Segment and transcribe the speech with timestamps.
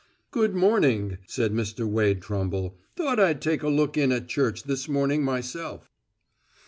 [0.31, 1.85] "Good morning," said Mr.
[1.85, 2.75] Wade Trumble.
[2.95, 5.91] "Thought I'd take a look in at church this morning myself."